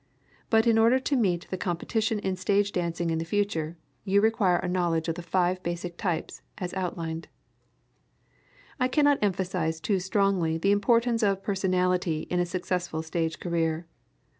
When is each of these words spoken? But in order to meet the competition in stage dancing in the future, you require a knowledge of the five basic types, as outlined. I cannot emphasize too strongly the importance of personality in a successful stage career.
But 0.49 0.65
in 0.65 0.79
order 0.79 0.97
to 0.97 1.15
meet 1.15 1.47
the 1.51 1.59
competition 1.59 2.17
in 2.17 2.35
stage 2.35 2.71
dancing 2.71 3.11
in 3.11 3.19
the 3.19 3.23
future, 3.23 3.77
you 4.03 4.19
require 4.19 4.57
a 4.57 4.67
knowledge 4.67 5.07
of 5.07 5.13
the 5.13 5.21
five 5.21 5.61
basic 5.61 5.95
types, 5.95 6.41
as 6.57 6.73
outlined. 6.73 7.27
I 8.79 8.87
cannot 8.87 9.19
emphasize 9.21 9.79
too 9.79 9.99
strongly 9.99 10.57
the 10.57 10.71
importance 10.71 11.21
of 11.21 11.43
personality 11.43 12.21
in 12.31 12.39
a 12.39 12.47
successful 12.47 13.03
stage 13.03 13.39
career. 13.39 13.85